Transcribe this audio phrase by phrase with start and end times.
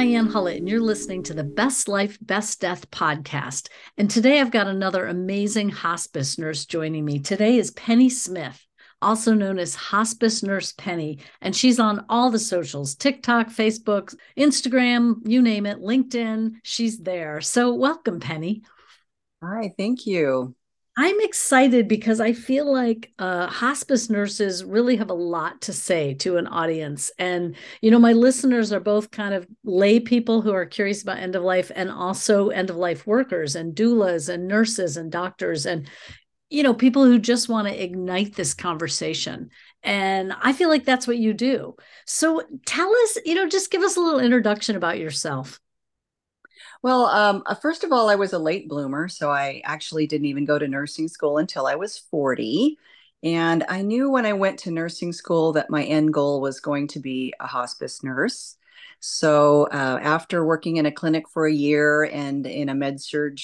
[0.00, 3.68] Diane Hullett, and you're listening to the Best Life, Best Death podcast.
[3.98, 7.18] And today I've got another amazing hospice nurse joining me.
[7.18, 8.66] Today is Penny Smith,
[9.02, 11.18] also known as Hospice Nurse Penny.
[11.42, 16.52] And she's on all the socials TikTok, Facebook, Instagram, you name it, LinkedIn.
[16.62, 17.42] She's there.
[17.42, 18.62] So welcome, Penny.
[19.42, 20.54] Hi, thank you.
[20.96, 26.14] I'm excited because I feel like uh, hospice nurses really have a lot to say
[26.14, 27.10] to an audience.
[27.18, 31.18] And, you know, my listeners are both kind of lay people who are curious about
[31.18, 35.64] end of life and also end of life workers and doulas and nurses and doctors
[35.64, 35.88] and,
[36.50, 39.50] you know, people who just want to ignite this conversation.
[39.82, 41.76] And I feel like that's what you do.
[42.04, 45.60] So tell us, you know, just give us a little introduction about yourself.
[46.82, 50.26] Well, um, uh, first of all, I was a late bloomer, so I actually didn't
[50.26, 52.78] even go to nursing school until I was 40.
[53.22, 56.88] And I knew when I went to nursing school that my end goal was going
[56.88, 58.56] to be a hospice nurse.
[59.00, 63.38] So uh, after working in a clinic for a year and in a med surg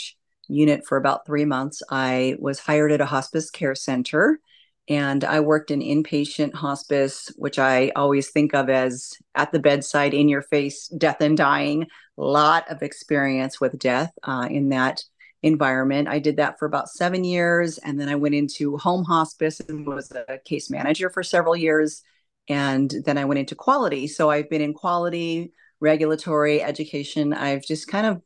[0.48, 4.40] unit for about three months, I was hired at a hospice care center.
[4.88, 10.14] And I worked in inpatient hospice, which I always think of as at the bedside,
[10.14, 15.04] in your face, death and dying lot of experience with death uh, in that
[15.42, 16.08] environment.
[16.08, 17.78] I did that for about seven years.
[17.78, 22.02] And then I went into home hospice and was a case manager for several years.
[22.48, 24.06] And then I went into quality.
[24.06, 27.32] So I've been in quality, regulatory, education.
[27.32, 28.22] I've just kind of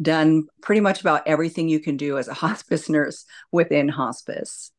[0.00, 4.72] done pretty much about everything you can do as a hospice nurse within hospice.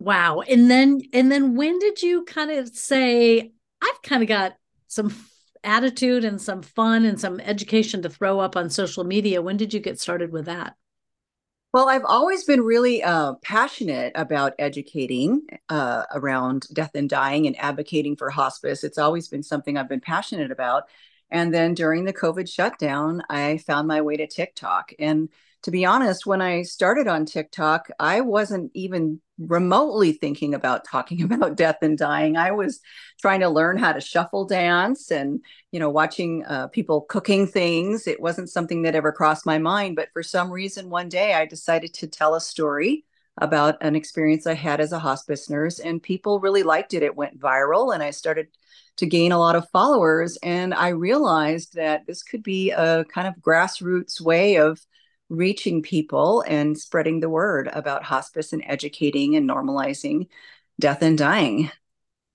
[0.00, 0.40] Wow.
[0.40, 4.56] And then and then when did you kind of say I've kind of got
[4.88, 5.14] some
[5.62, 9.42] attitude and some fun and some education to throw up on social media.
[9.42, 10.74] When did you get started with that?
[11.72, 17.56] Well, I've always been really uh, passionate about educating uh, around death and dying and
[17.60, 18.82] advocating for hospice.
[18.82, 20.84] It's always been something I've been passionate about.
[21.30, 24.92] And then during the COVID shutdown, I found my way to TikTok.
[24.98, 25.28] And
[25.62, 31.22] to be honest, when I started on TikTok, I wasn't even remotely thinking about talking
[31.32, 32.36] about death and dying.
[32.36, 32.80] I was
[33.20, 38.06] trying to learn how to shuffle dance and, you know, watching uh, people cooking things.
[38.06, 39.96] It wasn't something that ever crossed my mind.
[39.96, 43.04] But for some reason, one day I decided to tell a story
[43.38, 47.02] about an experience I had as a hospice nurse, and people really liked it.
[47.02, 48.48] It went viral, and I started
[48.96, 50.36] to gain a lot of followers.
[50.42, 54.84] And I realized that this could be a kind of grassroots way of
[55.30, 60.26] reaching people and spreading the word about hospice and educating and normalizing
[60.78, 61.70] death and dying.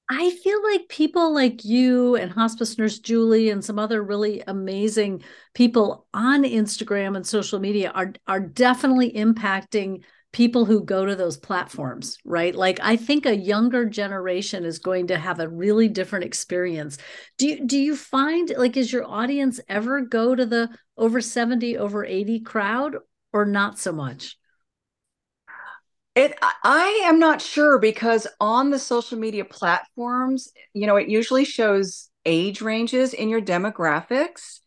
[0.09, 5.23] I feel like people like you and hospice nurse Julie and some other really amazing
[5.55, 10.03] people on Instagram and social media are are definitely impacting
[10.35, 12.53] people who go to those platforms, right?
[12.53, 16.97] Like I think a younger generation is going to have a really different experience.
[17.37, 21.77] Do you do you find like is your audience ever go to the over 70
[21.77, 22.97] over 80 crowd
[23.31, 24.37] or not so much?
[26.15, 31.45] It I am not sure because on the social media platforms, you know, it usually
[31.45, 34.59] shows age ranges in your demographics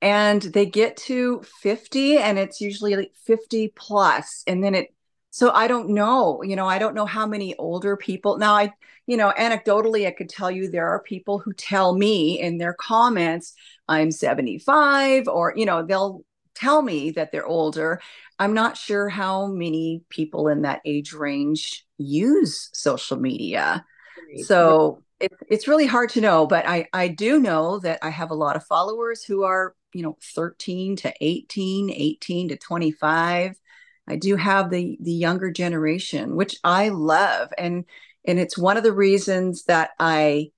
[0.00, 4.92] and they get to 50 and it's usually like 50 plus and then it
[5.32, 8.72] so i don't know you know i don't know how many older people now i
[9.06, 12.74] you know anecdotally i could tell you there are people who tell me in their
[12.74, 13.54] comments
[13.88, 18.00] i'm 75 or you know they'll tell me that they're older.
[18.38, 23.84] I'm not sure how many people in that age range use social media.
[24.44, 28.32] So it, it's really hard to know but i i do know that i have
[28.32, 33.54] a lot of followers who are you know 13 to 18 18 to 25
[34.06, 37.84] I do have the the younger generation, which I love, and
[38.26, 40.50] and it's one of the reasons that I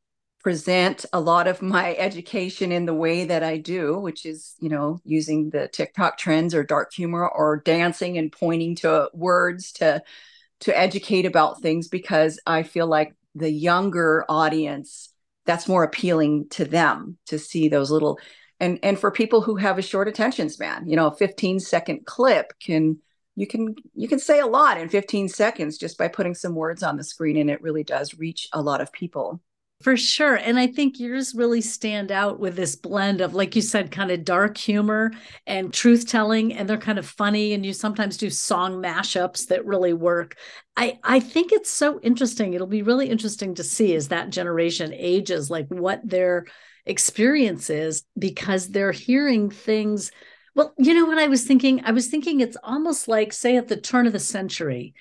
[0.43, 4.69] present a lot of my education in the way that I do, which is you
[4.69, 10.03] know using the TikTok trends or dark humor or dancing and pointing to words to
[10.61, 15.12] to educate about things because I feel like the younger audience
[15.44, 18.19] that's more appealing to them to see those little
[18.61, 22.06] and and for people who have a short attention span you know a 15 second
[22.06, 22.99] clip can
[23.36, 26.82] you can you can say a lot in 15 seconds just by putting some words
[26.82, 29.40] on the screen and it really does reach a lot of people.
[29.82, 30.36] For sure.
[30.36, 34.10] And i think yours really stand out with this blend of like you said kind
[34.10, 35.10] of dark humor
[35.46, 39.66] and truth telling and they're kind of funny and you sometimes do song mashups that
[39.66, 40.36] really work.
[40.76, 42.54] I i think it's so interesting.
[42.54, 46.46] It'll be really interesting to see as that generation ages like what their
[46.86, 50.12] experience is because they're hearing things
[50.56, 51.83] Well, you know what I was thinking?
[51.85, 54.95] I was thinking it's almost like, say, at the turn of the century,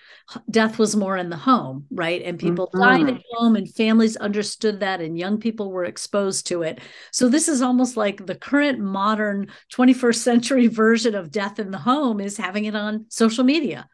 [0.49, 2.23] death was more in the home, right?
[2.23, 2.81] And people mm-hmm.
[2.81, 6.79] died at home, and families understood that, and young people were exposed to it.
[7.11, 11.77] So, this is almost like the current modern 21st century version of death in the
[11.77, 13.87] home is having it on social media.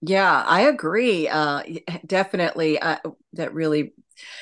[0.00, 1.28] Yeah, I agree.
[1.28, 1.62] Uh,
[2.04, 2.80] definitely.
[2.80, 2.98] Uh,
[3.34, 3.92] that really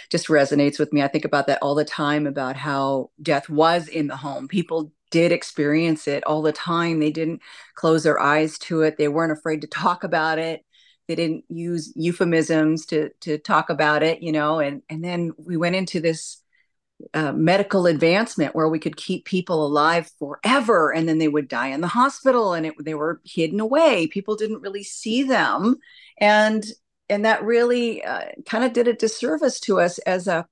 [0.09, 1.03] just resonates with me.
[1.03, 4.49] I think about that all the time about how death was in the home.
[4.49, 7.01] People did experience it all the time.
[7.01, 7.43] They didn't
[7.75, 8.97] close their eyes to it.
[8.97, 10.65] They weren't afraid to talk about it.
[11.09, 14.61] They didn't use euphemisms to to talk about it, you know.
[14.61, 16.41] And and then we went into this
[17.15, 21.69] uh, medical advancement where we could keep people alive forever, and then they would die
[21.69, 24.07] in the hospital, and it, they were hidden away.
[24.07, 25.77] People didn't really see them,
[26.19, 26.65] and
[27.09, 30.47] and that really uh, kind of did a disservice to us as a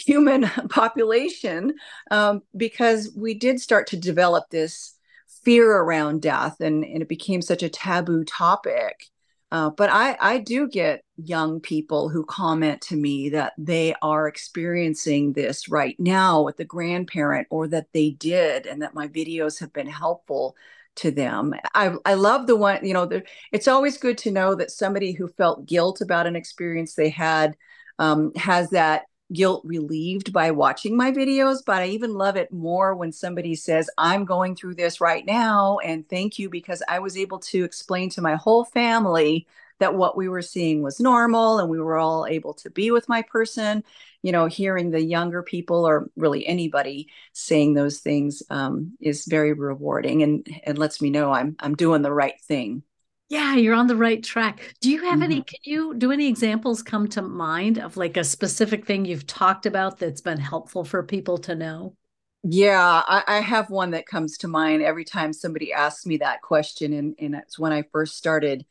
[0.00, 1.74] human population
[2.10, 4.94] um, because we did start to develop this
[5.42, 9.06] fear around death and, and it became such a taboo topic.
[9.52, 14.28] Uh, but I, I do get young people who comment to me that they are
[14.28, 19.58] experiencing this right now with the grandparent or that they did and that my videos
[19.58, 20.54] have been helpful
[20.96, 21.54] to them.
[21.74, 25.12] I, I love the one, you know, the, it's always good to know that somebody
[25.12, 27.56] who felt guilt about an experience they had
[27.98, 32.94] um, has that guilt relieved by watching my videos, but I even love it more
[32.94, 35.78] when somebody says, I'm going through this right now.
[35.78, 39.46] And thank you because I was able to explain to my whole family
[39.78, 43.08] that what we were seeing was normal and we were all able to be with
[43.08, 43.82] my person.
[44.22, 49.54] You know, hearing the younger people or really anybody saying those things um, is very
[49.54, 52.82] rewarding and, and lets me know I'm, I'm doing the right thing
[53.30, 54.74] yeah you're on the right track.
[54.82, 55.22] Do you have mm-hmm.
[55.22, 59.26] any can you do any examples come to mind of like a specific thing you've
[59.26, 61.96] talked about that's been helpful for people to know?
[62.42, 66.42] Yeah i, I have one that comes to mind every time somebody asks me that
[66.42, 68.66] question and, and it's when i first started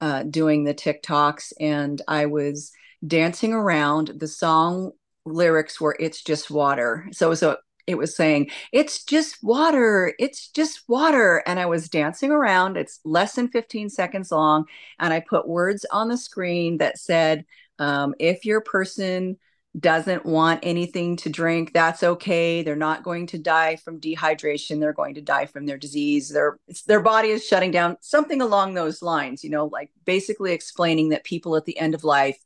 [0.00, 2.72] uh, doing the tiktoks and i was
[3.06, 4.12] dancing around.
[4.16, 4.92] The song
[5.24, 7.08] lyrics were it's just water.
[7.12, 10.14] So so it was saying, It's just water.
[10.18, 11.42] It's just water.
[11.46, 12.76] And I was dancing around.
[12.76, 14.66] It's less than 15 seconds long.
[14.98, 17.44] And I put words on the screen that said,
[17.78, 19.38] um, If your person
[19.78, 22.62] doesn't want anything to drink, that's okay.
[22.62, 24.80] They're not going to die from dehydration.
[24.80, 26.30] They're going to die from their disease.
[26.30, 27.96] Their their body is shutting down.
[28.00, 32.04] Something along those lines, you know, like basically explaining that people at the end of
[32.04, 32.38] life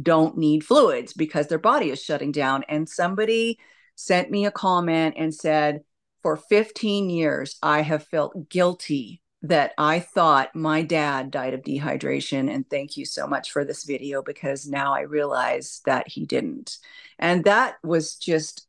[0.00, 2.64] don't need fluids because their body is shutting down.
[2.68, 3.58] And somebody
[4.00, 5.82] sent me a comment and said,
[6.22, 12.52] For 15 years, I have felt guilty that I thought my dad died of dehydration.
[12.52, 16.76] And thank you so much for this video because now I realize that he didn't.
[17.18, 18.66] And that was just,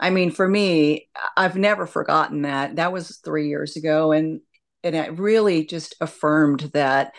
[0.00, 2.76] I mean, for me, I've never forgotten that.
[2.76, 4.12] That was three years ago.
[4.12, 4.40] And
[4.84, 7.12] and it really just affirmed that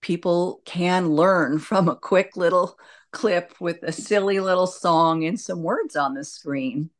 [0.00, 2.78] people can learn from a quick little
[3.12, 6.90] clip with a silly little song and some words on the screen.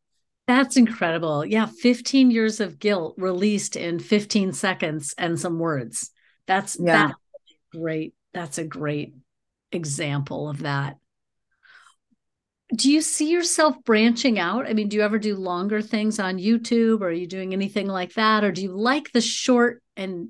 [0.46, 1.44] That's incredible.
[1.44, 6.10] Yeah, 15 years of guilt released in 15 seconds and some words.
[6.46, 7.06] That's yeah.
[7.06, 7.14] that's
[7.72, 8.14] great.
[8.34, 9.14] That's a great
[9.70, 10.96] example of that.
[12.74, 14.66] Do you see yourself branching out?
[14.66, 17.86] I mean, do you ever do longer things on YouTube or are you doing anything
[17.86, 20.28] like that or do you like the short and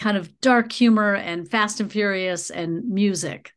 [0.00, 3.52] kind of dark humor and fast and furious and music?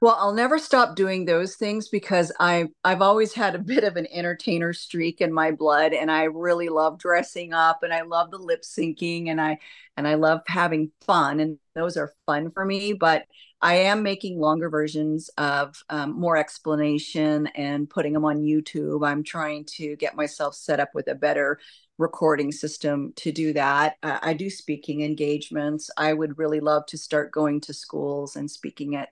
[0.00, 3.96] Well, I'll never stop doing those things because I I've always had a bit of
[3.96, 8.30] an entertainer streak in my blood and I really love dressing up and I love
[8.30, 9.58] the lip syncing and I
[9.96, 13.24] and I love having fun and those are fun for me, but
[13.60, 19.04] I am making longer versions of um, more explanation and putting them on YouTube.
[19.06, 21.58] I'm trying to get myself set up with a better
[21.98, 23.96] recording system to do that.
[24.04, 25.90] Uh, I do speaking engagements.
[25.96, 29.08] I would really love to start going to schools and speaking at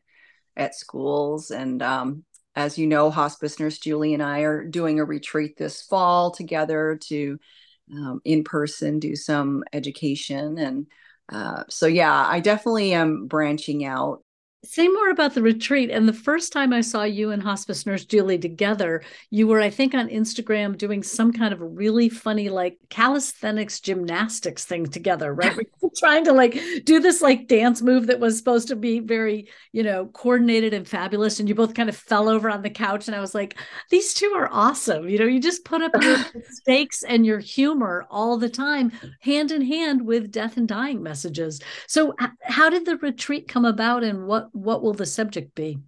[0.56, 1.50] at schools.
[1.50, 5.82] And um, as you know, hospice nurse Julie and I are doing a retreat this
[5.82, 7.38] fall together to
[7.92, 10.58] um, in person do some education.
[10.58, 10.86] And
[11.30, 14.22] uh, so, yeah, I definitely am branching out
[14.66, 15.90] say more about the retreat.
[15.90, 19.70] And the first time I saw you and hospice nurse Julie together, you were, I
[19.70, 25.56] think, on Instagram doing some kind of really funny, like calisthenics gymnastics thing together, right?
[25.96, 29.82] trying to like do this like dance move that was supposed to be very, you
[29.82, 31.40] know, coordinated and fabulous.
[31.40, 33.08] And you both kind of fell over on the couch.
[33.08, 33.56] And I was like,
[33.90, 35.08] these two are awesome.
[35.08, 39.50] You know, you just put up your mistakes and your humor all the time, hand
[39.50, 41.60] in hand with death and dying messages.
[41.86, 45.78] So, how did the retreat come about and what what will the subject be?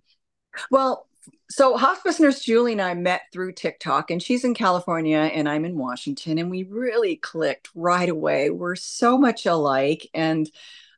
[0.70, 1.06] Well,
[1.50, 5.64] so hospice nurse Julie and I met through TikTok, and she's in California and I'm
[5.64, 8.50] in Washington, and we really clicked right away.
[8.50, 10.50] We're so much alike, and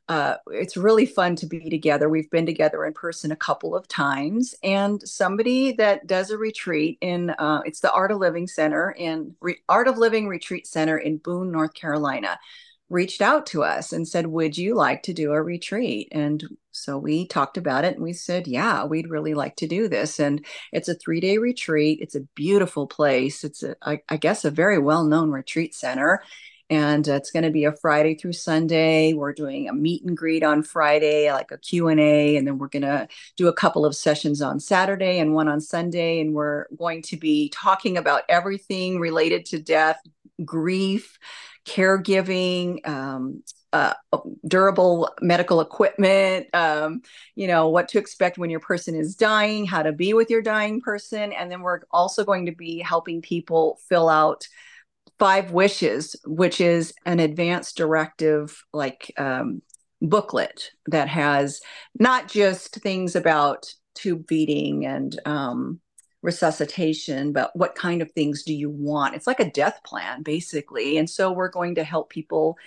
[0.09, 2.09] uh, it's really fun to be together.
[2.09, 6.97] We've been together in person a couple of times, and somebody that does a retreat
[6.99, 10.97] in uh, it's the Art of Living Center in Re- Art of Living Retreat Center
[10.97, 12.37] in Boone, North Carolina,
[12.89, 16.97] reached out to us and said, "Would you like to do a retreat?" And so
[16.97, 20.45] we talked about it, and we said, "Yeah, we'd really like to do this." And
[20.71, 21.99] it's a three day retreat.
[22.01, 23.43] It's a beautiful place.
[23.43, 26.21] It's a, I, I guess, a very well known retreat center
[26.71, 30.41] and it's going to be a friday through sunday we're doing a meet and greet
[30.41, 34.41] on friday like a q&a and then we're going to do a couple of sessions
[34.41, 39.45] on saturday and one on sunday and we're going to be talking about everything related
[39.45, 39.99] to death
[40.43, 41.19] grief
[41.65, 43.93] caregiving um, uh,
[44.47, 47.01] durable medical equipment, um,
[47.35, 50.41] you know, what to expect when your person is dying, how to be with your
[50.41, 51.31] dying person.
[51.31, 54.47] And then we're also going to be helping people fill out
[55.21, 59.61] five wishes which is an advanced directive like um,
[60.01, 61.61] booklet that has
[61.99, 65.79] not just things about tube feeding and um,
[66.23, 70.97] resuscitation but what kind of things do you want it's like a death plan basically
[70.97, 72.57] and so we're going to help people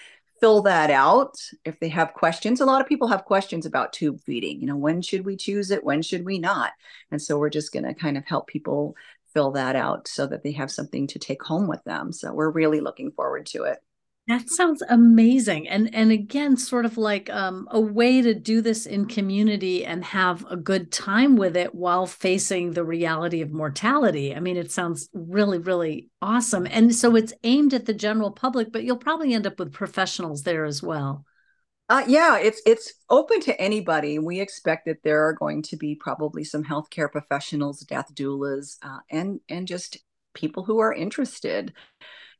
[0.41, 4.21] fill that out if they have questions a lot of people have questions about tube
[4.21, 6.73] feeding you know when should we choose it when should we not
[7.11, 8.95] and so we're just going to kind of help people
[9.35, 12.13] fill that out so that they have something to take home with them.
[12.13, 13.79] So we're really looking forward to it.
[14.27, 15.69] That sounds amazing.
[15.69, 20.03] And and again, sort of like um, a way to do this in community and
[20.03, 24.35] have a good time with it while facing the reality of mortality.
[24.35, 26.67] I mean, it sounds really, really awesome.
[26.71, 30.43] And so it's aimed at the general public, but you'll probably end up with professionals
[30.43, 31.27] there as well.
[31.91, 34.19] Uh, yeah, it's it's open to anybody.
[34.19, 39.01] We expect that there are going to be probably some healthcare professionals, death doulas, uh,
[39.11, 39.99] and and just
[40.33, 41.75] people who are interested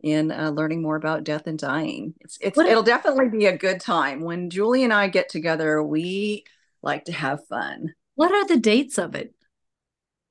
[0.03, 2.15] in uh, learning more about death and dying.
[2.21, 5.83] It's it's it'll definitely be a good time when Julie and I get together.
[5.83, 6.45] We
[6.83, 7.95] like to have fun.
[8.15, 9.35] What are the dates of it?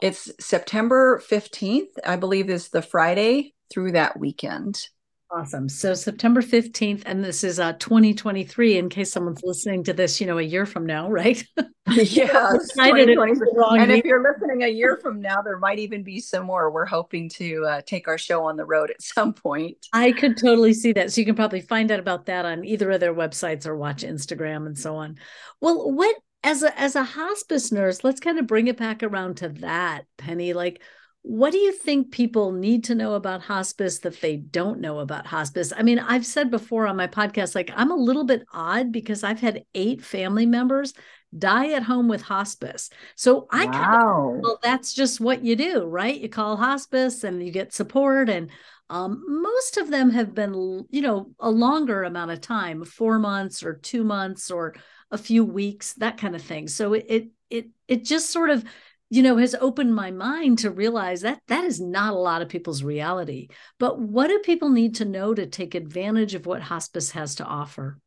[0.01, 4.87] It's September fifteenth, I believe, is the Friday through that weekend.
[5.31, 5.67] Awesome.
[5.67, 10.27] So September 15th, and this is uh 2023, in case someone's listening to this, you
[10.27, 11.43] know, a year from now, right?
[11.91, 12.51] yeah.
[12.77, 16.71] and if you're listening a year from now, there might even be some more.
[16.71, 19.77] We're hoping to uh, take our show on the road at some point.
[19.91, 21.11] I could totally see that.
[21.11, 24.03] So you can probably find out about that on either of their websites or watch
[24.03, 25.17] Instagram and so on.
[25.61, 29.37] Well, what as a as a hospice nurse, let's kind of bring it back around
[29.37, 30.53] to that, Penny.
[30.53, 30.81] Like
[31.23, 35.25] what do you think people need to know about hospice that they don't know about
[35.25, 35.71] hospice?
[35.75, 39.23] I mean, I've said before on my podcast, like I'm a little bit odd because
[39.23, 40.93] I've had eight family members
[41.35, 42.89] die at home with hospice.
[43.15, 43.71] So I wow.
[43.71, 46.19] kind of, well, that's just what you do, right?
[46.19, 48.29] You call hospice and you get support.
[48.29, 48.51] And
[48.89, 53.63] um, most of them have been, you know, a longer amount of time, four months
[53.63, 54.75] or two months or
[55.09, 56.67] a few weeks, that kind of thing.
[56.67, 58.65] So it, it, it, it just sort of
[59.13, 62.49] you know has opened my mind to realize that that is not a lot of
[62.49, 67.11] people's reality but what do people need to know to take advantage of what hospice
[67.11, 67.97] has to offer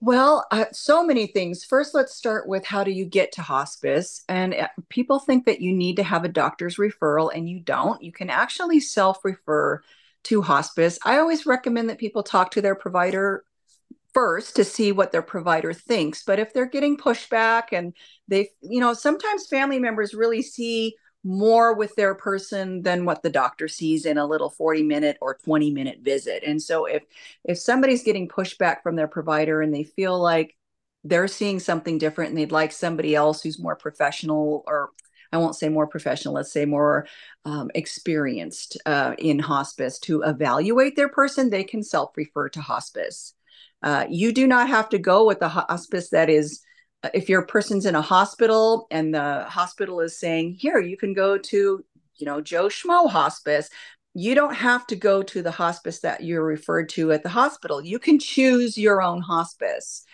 [0.00, 1.62] well, uh, so many things.
[1.62, 4.24] First, let's start with how do you get to hospice?
[4.26, 8.02] And uh, people think that you need to have a doctor's referral, and you don't.
[8.02, 9.82] You can actually self refer
[10.24, 10.98] to hospice.
[11.04, 13.44] I always recommend that people talk to their provider
[14.16, 16.22] first to see what their provider thinks.
[16.22, 17.92] But if they're getting pushback and
[18.28, 23.28] they, you know, sometimes family members really see more with their person than what the
[23.28, 26.42] doctor sees in a little 40 minute or 20 minute visit.
[26.46, 27.02] And so if
[27.44, 30.56] if somebody's getting pushback from their provider and they feel like
[31.04, 34.92] they're seeing something different and they'd like somebody else who's more professional or
[35.30, 37.06] I won't say more professional, let's say more
[37.44, 43.34] um, experienced uh, in hospice to evaluate their person, they can self refer to hospice.
[43.82, 46.62] Uh, you do not have to go with the hospice that is,
[47.02, 51.14] uh, if your person's in a hospital and the hospital is saying, here, you can
[51.14, 51.84] go to,
[52.16, 53.68] you know, Joe Schmo hospice.
[54.14, 57.84] You don't have to go to the hospice that you're referred to at the hospital.
[57.84, 60.04] You can choose your own hospice.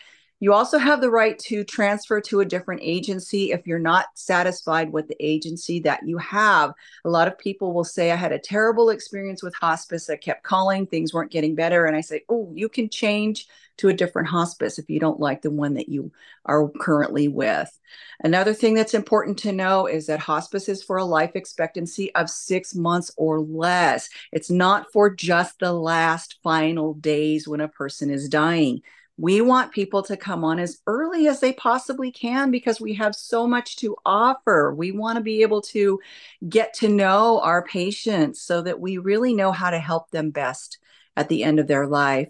[0.43, 4.93] You also have the right to transfer to a different agency if you're not satisfied
[4.93, 6.73] with the agency that you have.
[7.05, 10.11] A lot of people will say, I had a terrible experience with hospice.
[10.11, 11.85] I kept calling, things weren't getting better.
[11.85, 13.47] And I say, Oh, you can change
[13.77, 16.11] to a different hospice if you don't like the one that you
[16.45, 17.79] are currently with.
[18.25, 22.29] Another thing that's important to know is that hospice is for a life expectancy of
[22.29, 24.11] six months or less.
[24.33, 28.83] It's not for just the last final days when a person is dying
[29.19, 33.15] we want people to come on as early as they possibly can because we have
[33.15, 34.75] so much to offer.
[34.75, 36.01] We want to be able to
[36.49, 40.79] get to know our patients so that we really know how to help them best
[41.17, 42.29] at the end of their life.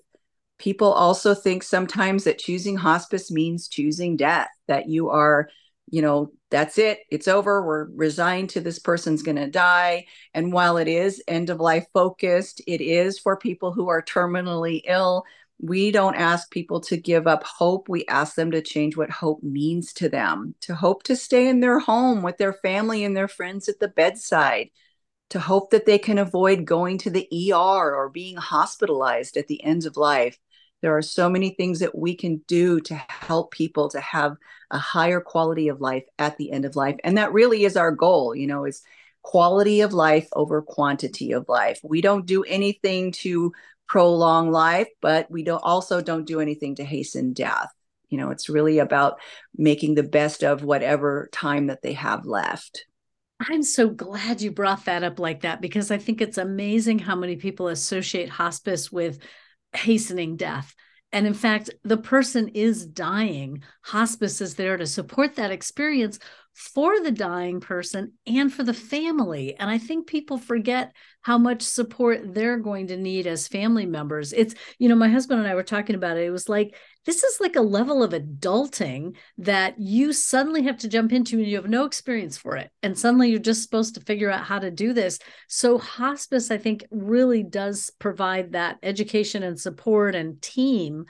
[0.58, 5.48] People also think sometimes that choosing hospice means choosing death, that you are,
[5.90, 10.06] you know, that's it, it's over, we're resigned to this person's going to die.
[10.34, 14.82] And while it is end of life focused, it is for people who are terminally
[14.84, 15.24] ill
[15.58, 17.88] we don't ask people to give up hope.
[17.88, 21.60] We ask them to change what hope means to them, to hope to stay in
[21.60, 24.70] their home with their family and their friends at the bedside,
[25.30, 29.62] to hope that they can avoid going to the ER or being hospitalized at the
[29.62, 30.36] end of life.
[30.82, 34.36] There are so many things that we can do to help people to have
[34.70, 36.96] a higher quality of life at the end of life.
[37.04, 38.82] And that really is our goal, you know, is
[39.22, 41.80] quality of life over quantity of life.
[41.84, 43.52] We don't do anything to
[43.92, 47.68] prolong life, but we don't also don't do anything to hasten death.
[48.08, 49.20] You know, it's really about
[49.54, 52.86] making the best of whatever time that they have left.
[53.38, 57.14] I'm so glad you brought that up like that because I think it's amazing how
[57.14, 59.18] many people associate hospice with
[59.74, 60.74] hastening death.
[61.12, 63.62] And in fact, the person is dying.
[63.82, 66.18] Hospice is there to support that experience
[66.54, 69.54] for the dying person and for the family.
[69.58, 70.92] And I think people forget
[71.22, 74.32] how much support they're going to need as family members.
[74.32, 76.24] It's, you know, my husband and I were talking about it.
[76.24, 80.88] It was like, this is like a level of adulting that you suddenly have to
[80.88, 82.70] jump into and you have no experience for it.
[82.82, 85.18] And suddenly you're just supposed to figure out how to do this.
[85.48, 91.06] So, hospice, I think, really does provide that education and support and team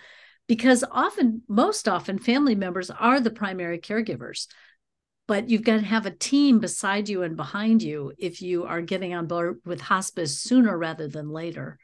[0.48, 4.46] because often, most often, family members are the primary caregivers
[5.28, 8.82] but you've got to have a team beside you and behind you if you are
[8.82, 11.78] getting on board with hospice sooner rather than later.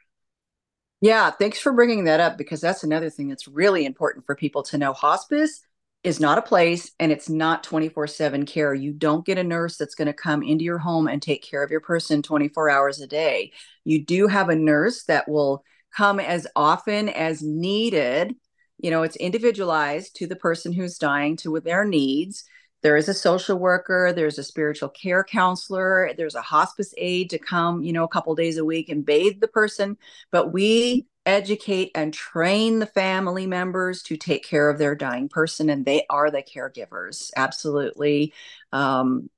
[1.01, 4.63] Yeah, thanks for bringing that up because that's another thing that's really important for people
[4.63, 4.91] to know.
[4.93, 5.61] Hospice
[6.03, 8.73] is not a place and it's not 24 7 care.
[8.73, 11.63] You don't get a nurse that's going to come into your home and take care
[11.63, 13.51] of your person 24 hours a day.
[13.85, 15.63] You do have a nurse that will
[15.95, 18.35] come as often as needed.
[18.77, 22.43] You know, it's individualized to the person who's dying to their needs
[22.81, 27.37] there is a social worker there's a spiritual care counselor there's a hospice aide to
[27.39, 29.97] come you know a couple days a week and bathe the person.
[30.31, 35.69] But we educate and train the family members to take care of their dying person
[35.69, 37.29] and they are the caregivers.
[37.35, 38.33] Absolutely.
[38.71, 39.29] Um,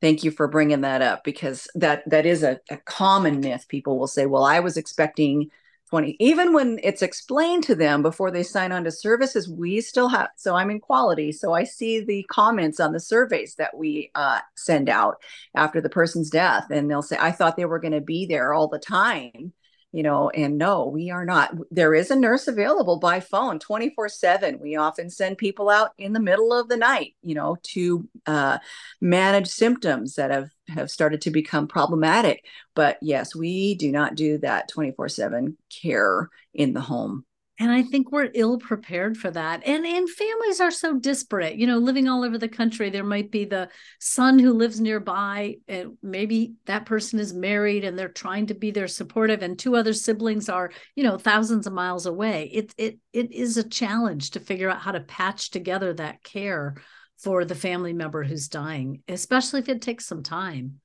[0.00, 3.66] thank you for bringing that up because that that is a, a common myth.
[3.68, 5.50] People will say well i was expecting
[5.90, 10.08] 20 even when it's explained to them before they sign on to services we still
[10.08, 14.10] have so i'm in quality so i see the comments on the surveys that we
[14.14, 15.16] uh, send out
[15.54, 18.52] after the person's death and they'll say i thought they were going to be there
[18.52, 19.52] all the time
[19.96, 24.10] you know and no we are not there is a nurse available by phone 24
[24.10, 28.06] 7 we often send people out in the middle of the night you know to
[28.26, 28.58] uh,
[29.00, 32.44] manage symptoms that have have started to become problematic.
[32.74, 37.24] But yes we do not do that 24 7 care in the home
[37.58, 39.62] and i think we're ill prepared for that.
[39.66, 43.30] And and families are so disparate you know living all over the country there might
[43.30, 43.68] be the
[44.00, 48.70] son who lives nearby and maybe that person is married and they're trying to be
[48.70, 52.50] there supportive and two other siblings are you know thousands of miles away.
[52.52, 56.76] It it it is a challenge to figure out how to patch together that care
[57.18, 60.80] for the family member who's dying especially if it takes some time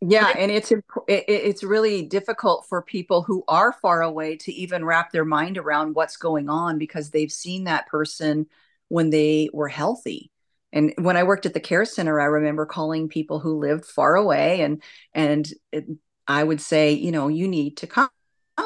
[0.00, 0.72] yeah and it's
[1.08, 5.94] it's really difficult for people who are far away to even wrap their mind around
[5.94, 8.46] what's going on because they've seen that person
[8.88, 10.30] when they were healthy.
[10.72, 14.16] And when i worked at the care center i remember calling people who lived far
[14.16, 15.84] away and and it,
[16.28, 18.10] i would say you know you need to come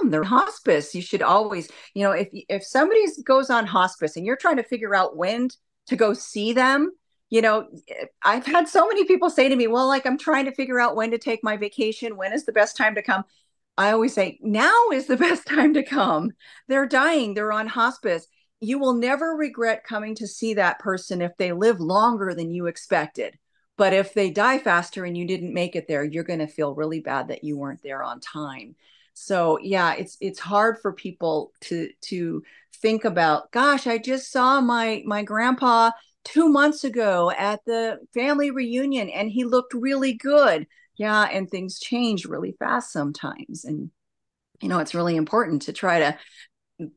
[0.07, 0.94] they're hospice.
[0.94, 4.62] You should always you know if if somebody goes on hospice and you're trying to
[4.62, 5.48] figure out when
[5.87, 6.92] to go see them
[7.30, 7.68] you know,
[8.22, 10.96] I've had so many people say to me, well, like I'm trying to figure out
[10.96, 12.16] when to take my vacation.
[12.16, 13.24] When is the best time to come?
[13.76, 16.32] I always say, now is the best time to come.
[16.68, 18.26] They're dying, they're on hospice.
[18.60, 22.66] You will never regret coming to see that person if they live longer than you
[22.66, 23.38] expected.
[23.76, 26.74] But if they die faster and you didn't make it there, you're going to feel
[26.74, 28.76] really bad that you weren't there on time.
[29.14, 32.42] So yeah, it's it's hard for people to to
[32.74, 35.90] think about, gosh, I just saw my my grandpa
[36.24, 40.66] two months ago at the family reunion and he looked really good.
[40.96, 43.64] Yeah, and things change really fast sometimes.
[43.64, 43.90] And,
[44.60, 46.18] you know, it's really important to try to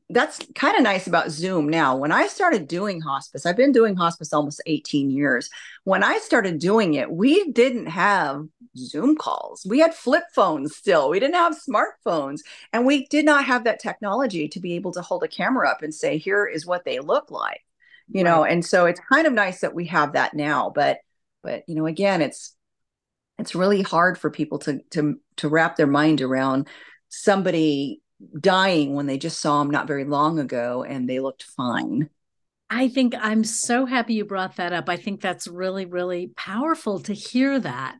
[0.09, 1.95] that's kind of nice about Zoom now.
[1.95, 5.49] When I started doing hospice, I've been doing hospice almost 18 years.
[5.83, 9.65] When I started doing it, we didn't have Zoom calls.
[9.69, 11.09] We had flip phones still.
[11.09, 12.41] We didn't have smartphones.
[12.73, 15.83] And we did not have that technology to be able to hold a camera up
[15.83, 17.61] and say, here is what they look like.
[18.09, 18.29] You right.
[18.31, 20.71] know, and so it's kind of nice that we have that now.
[20.73, 20.99] But
[21.43, 22.55] but you know, again, it's
[23.37, 26.67] it's really hard for people to to to wrap their mind around
[27.09, 28.01] somebody
[28.39, 32.09] dying when they just saw him not very long ago and they looked fine.
[32.69, 34.89] I think I'm so happy you brought that up.
[34.89, 37.97] I think that's really, really powerful to hear that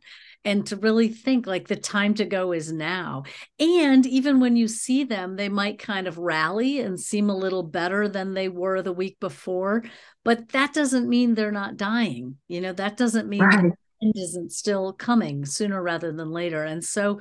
[0.48, 3.24] and to really think like the time to go is now.
[3.60, 7.62] And even when you see them, they might kind of rally and seem a little
[7.62, 9.84] better than they were the week before.
[10.24, 12.36] But that doesn't mean they're not dying.
[12.48, 13.62] You know, that doesn't mean right.
[13.62, 16.64] the end isn't still coming sooner rather than later.
[16.64, 17.20] And so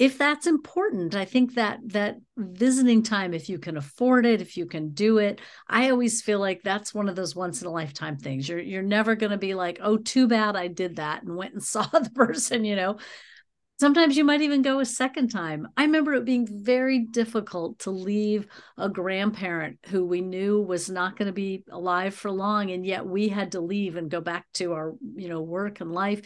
[0.00, 4.56] if that's important i think that that visiting time if you can afford it if
[4.56, 7.70] you can do it i always feel like that's one of those once in a
[7.70, 8.48] lifetime things.
[8.48, 11.52] You're you're never going to be like oh too bad i did that and went
[11.52, 12.96] and saw the person you know?
[13.78, 15.66] Sometimes you might even go a second time.
[15.74, 21.16] I remember it being very difficult to leave a grandparent who we knew was not
[21.16, 24.44] going to be alive for long and yet we had to leave and go back
[24.54, 26.20] to our you know work and life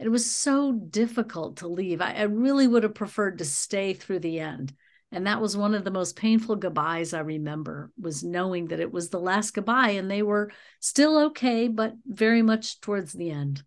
[0.00, 2.00] it was so difficult to leave.
[2.00, 4.72] I, I really would have preferred to stay through the end.
[5.12, 8.92] And that was one of the most painful goodbyes I remember was knowing that it
[8.92, 13.62] was the last goodbye and they were still okay, but very much towards the end.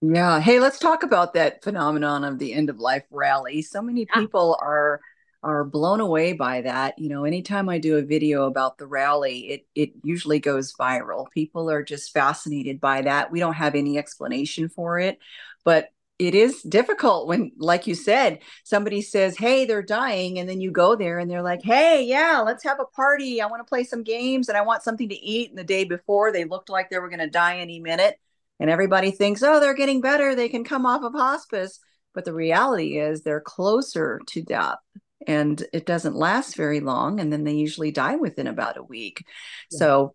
[0.00, 0.40] Yeah.
[0.40, 3.62] Hey, let's talk about that phenomenon of the end of life rally.
[3.62, 5.00] So many people are
[5.42, 6.98] are blown away by that.
[6.98, 11.30] You know, anytime I do a video about the rally, it it usually goes viral.
[11.32, 13.30] People are just fascinated by that.
[13.30, 15.18] We don't have any explanation for it,
[15.64, 15.88] but
[16.20, 20.70] it is difficult when like you said somebody says hey they're dying and then you
[20.70, 23.40] go there and they're like hey yeah let's have a party.
[23.40, 25.48] I want to play some games and i want something to eat.
[25.48, 28.16] And the day before they looked like they were going to die any minute
[28.60, 30.34] and everybody thinks oh they're getting better.
[30.34, 31.80] They can come off of hospice.
[32.12, 34.78] But the reality is they're closer to death
[35.26, 39.24] and it doesn't last very long and then they usually die within about a week.
[39.70, 39.78] Yeah.
[39.78, 40.14] so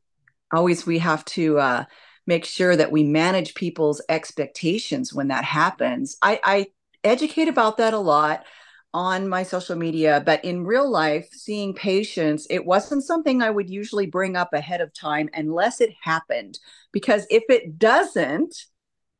[0.54, 1.86] always we have to uh,
[2.28, 6.18] make sure that we manage people's expectations when that happens.
[6.22, 6.68] I, I
[7.04, 8.46] educate about that a lot
[8.94, 13.70] on my social media but in real life seeing patients it wasn't something i would
[13.70, 16.58] usually bring up ahead of time unless it happened
[16.94, 18.56] because if it doesn't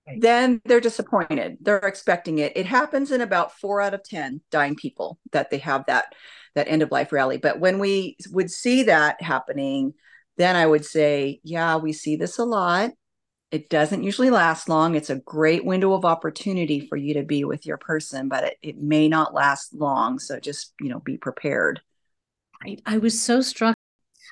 [0.08, 0.22] Right.
[0.22, 1.58] then they're disappointed.
[1.62, 2.54] They're expecting it.
[2.56, 6.14] It happens in about four out of ten dying people that they have that
[6.54, 7.38] that end of life rally.
[7.38, 9.94] But when we would see that happening
[10.38, 12.92] then i would say yeah we see this a lot
[13.52, 17.44] it doesn't usually last long it's a great window of opportunity for you to be
[17.44, 21.18] with your person but it, it may not last long so just you know be
[21.18, 21.82] prepared
[22.64, 23.76] I, I was so struck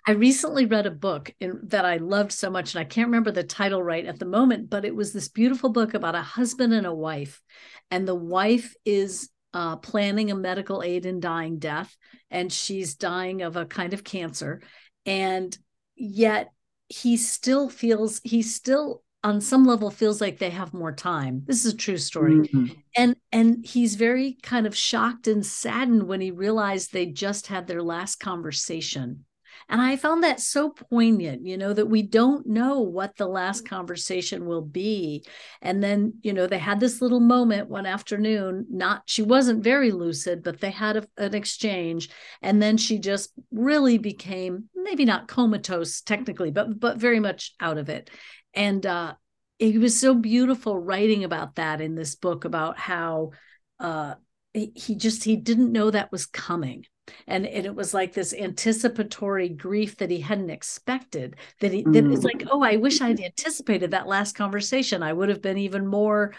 [0.05, 3.31] I recently read a book in, that I loved so much, and I can't remember
[3.31, 6.73] the title right at the moment, but it was this beautiful book about a husband
[6.73, 7.41] and a wife.
[7.89, 11.95] And the wife is uh, planning a medical aid in dying death,
[12.29, 14.61] and she's dying of a kind of cancer.
[15.05, 15.57] And
[15.95, 16.51] yet
[16.89, 21.43] he still feels, he still on some level feels like they have more time.
[21.45, 22.35] This is a true story.
[22.35, 22.65] Mm-hmm.
[22.97, 27.67] and and he's very kind of shocked and saddened when he realized they just had
[27.67, 29.25] their last conversation
[29.69, 33.67] and I found that so poignant, you know, that we don't know what the last
[33.67, 35.25] conversation will be.
[35.61, 39.91] And then, you know, they had this little moment one afternoon, not, she wasn't very
[39.91, 42.09] lucid, but they had a, an exchange.
[42.41, 47.77] And then she just really became maybe not comatose technically, but, but very much out
[47.77, 48.09] of it.
[48.53, 49.15] And, uh,
[49.59, 53.31] it was so beautiful writing about that in this book about how,
[53.79, 54.15] uh,
[54.53, 56.85] he just he didn't know that was coming
[57.27, 62.05] and, and it was like this anticipatory grief that he hadn't expected that he that
[62.05, 65.03] it's like oh i wish i'd anticipated that last conversation.
[65.03, 66.33] I would have been even more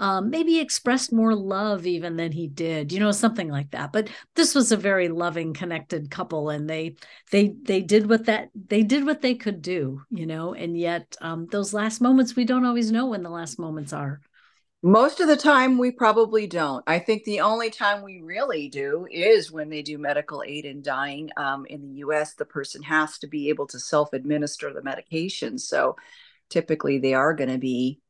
[0.00, 3.92] um, maybe expressed more love even than he did you know something like that.
[3.92, 6.94] But this was a very loving connected couple and they
[7.32, 10.54] they they did what that they did what they could do you know?
[10.54, 14.20] And yet um, those last moments we don't always know when the last moments are
[14.82, 16.84] most of the time, we probably don't.
[16.86, 20.82] I think the only time we really do is when they do medical aid in
[20.82, 21.30] dying.
[21.36, 25.58] Um, in the US, the person has to be able to self administer the medication.
[25.58, 25.96] So
[26.48, 28.00] typically, they are going to be,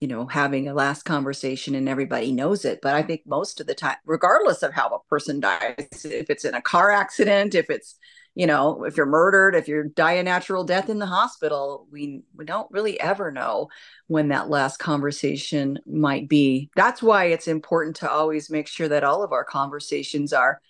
[0.00, 2.80] you know, having a last conversation and everybody knows it.
[2.82, 6.44] But I think most of the time, regardless of how a person dies, if it's
[6.44, 7.96] in a car accident, if it's
[8.34, 12.22] you know, if you're murdered, if you die a natural death in the hospital, we
[12.34, 13.68] we don't really ever know
[14.06, 16.70] when that last conversation might be.
[16.76, 20.60] That's why it's important to always make sure that all of our conversations are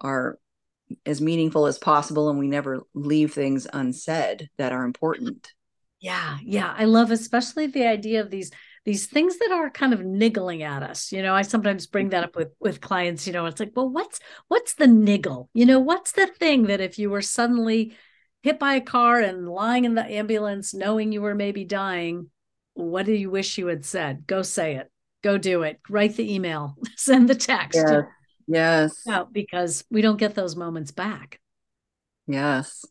[0.00, 0.38] are
[1.06, 5.52] as meaningful as possible and we never leave things unsaid that are important.
[6.00, 6.74] Yeah, yeah.
[6.76, 8.50] I love especially the idea of these
[8.84, 12.18] these things that are kind of niggling at us you know i sometimes bring that
[12.18, 12.24] mm-hmm.
[12.24, 15.48] up with with clients you know it's like well what's what's the niggle?
[15.54, 17.96] You know what's the thing that if you were suddenly
[18.42, 22.30] hit by a car and lying in the ambulance knowing you were maybe dying
[22.74, 24.26] what do you wish you had said?
[24.26, 24.90] Go say it.
[25.22, 25.78] Go do it.
[25.90, 26.74] Write the email.
[26.96, 27.76] Send the text.
[27.76, 28.04] Yes,
[28.46, 29.02] yes.
[29.06, 31.38] No, because we don't get those moments back.
[32.26, 32.82] Yes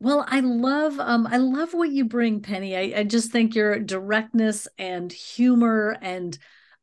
[0.00, 2.76] well, I love um I love what you bring, Penny.
[2.76, 6.38] I, I just think your directness and humor and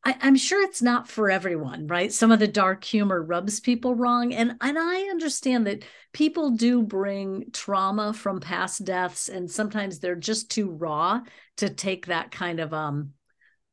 [0.05, 2.11] I, I'm sure it's not for everyone, right?
[2.11, 4.33] Some of the dark humor rubs people wrong.
[4.33, 10.15] And and I understand that people do bring trauma from past deaths, and sometimes they're
[10.15, 11.21] just too raw
[11.57, 13.13] to take that kind of um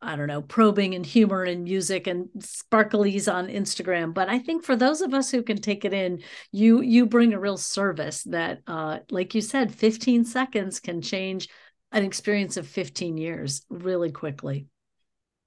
[0.02, 4.14] I don't know, probing and humor and music and sparklies on Instagram.
[4.14, 7.34] But I think for those of us who can take it in, you you bring
[7.34, 11.48] a real service that, uh, like you said, 15 seconds can change
[11.92, 14.66] an experience of 15 years really quickly.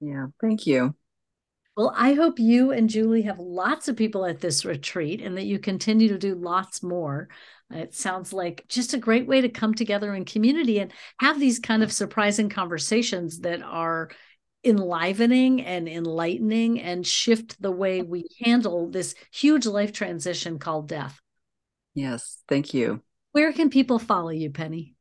[0.00, 0.94] Yeah, thank you.
[1.76, 5.46] Well, I hope you and Julie have lots of people at this retreat and that
[5.46, 7.28] you continue to do lots more.
[7.70, 11.58] It sounds like just a great way to come together in community and have these
[11.58, 14.10] kind of surprising conversations that are
[14.64, 21.20] enlivening and enlightening and shift the way we handle this huge life transition called death.
[21.94, 23.02] Yes, thank you.
[23.32, 24.94] Where can people follow you, Penny?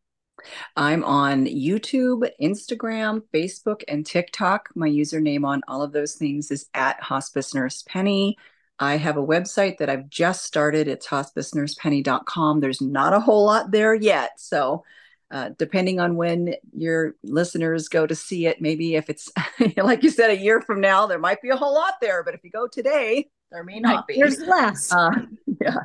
[0.76, 4.70] I'm on YouTube, Instagram, Facebook, and TikTok.
[4.76, 8.38] My username on all of those things is at Hospice Nurse Penny.
[8.80, 10.88] I have a website that I've just started.
[10.88, 12.60] It's hospicenursepenny.com.
[12.60, 14.40] There's not a whole lot there yet.
[14.40, 14.84] So
[15.32, 19.32] uh, depending on when your listeners go to see it, maybe if it's
[19.78, 22.24] like you said, a year from now, there might be a whole lot there.
[22.24, 24.16] But if you go today, there may not be.
[24.16, 24.92] There's less.
[24.92, 25.12] Uh,
[25.62, 25.78] yeah.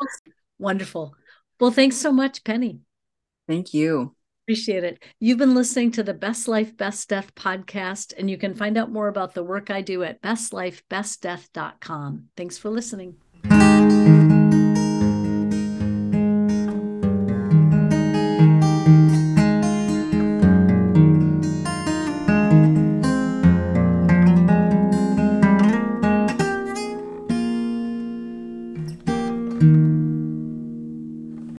[0.58, 1.14] Wonderful.
[1.60, 2.80] Well, thanks so much, Penny.
[3.46, 4.14] Thank you.
[4.44, 5.02] Appreciate it.
[5.20, 8.90] You've been listening to the Best Life, Best Death podcast, and you can find out
[8.90, 12.28] more about the work I do at bestlifebestdeath.com.
[12.34, 13.16] Thanks for listening.